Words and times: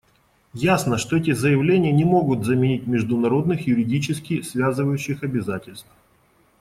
Ясно, 0.55 0.97
что 0.97 1.15
эти 1.17 1.29
заявления 1.29 1.91
не 1.91 2.05
могут 2.05 2.43
заменить 2.43 2.87
международных 2.87 3.67
юридически 3.67 4.41
связывающих 4.41 5.21
обязательств. 5.21 5.85